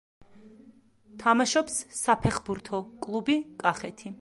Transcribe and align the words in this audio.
თამაშობს 1.23 1.77
საფეხბურთო 1.99 2.81
კლუბი 3.07 3.41
კახეთი. 3.65 4.09